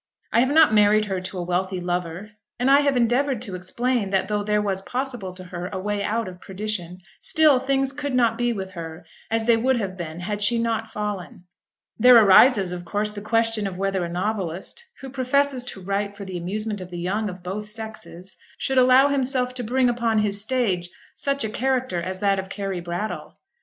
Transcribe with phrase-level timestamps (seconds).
[0.33, 4.09] I have not married her to a wealthy lover, and I have endeavoured to explain
[4.09, 8.15] that though there was possible to her a way out of perdition, still things could
[8.15, 11.43] not be with her as they would have been had she not fallen.
[11.99, 16.35] There arises, of course, the question whether a novelist, who professes to write for the
[16.35, 20.89] amusement of the young of both sexes, should allow himself to bring upon his stage
[21.13, 23.37] such a character as that of Carry Brattle?